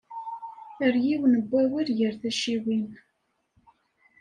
[0.85, 2.85] Err yiwen n wawal gar tacciwin.